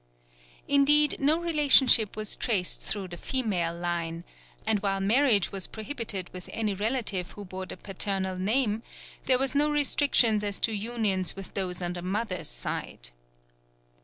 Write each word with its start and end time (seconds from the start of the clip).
Indeed 0.67 1.17
no 1.19 1.37
relationship 1.37 2.15
was 2.17 2.35
traced 2.35 2.81
through 2.81 3.09
the 3.09 3.17
female 3.17 3.75
line; 3.75 4.23
and 4.65 4.79
while 4.79 4.99
marriage 4.99 5.51
was 5.51 5.67
prohibited 5.67 6.27
with 6.33 6.49
any 6.51 6.73
relative 6.73 7.29
who 7.33 7.45
bore 7.45 7.67
the 7.67 7.77
paternal 7.77 8.35
name, 8.39 8.81
there 9.25 9.37
were 9.37 9.49
no 9.53 9.69
restrictions 9.69 10.43
as 10.43 10.57
to 10.57 10.73
unions 10.73 11.35
with 11.35 11.53
those 11.53 11.83
on 11.83 11.93
the 11.93 12.01
mother's 12.01 12.49
side. 12.49 13.11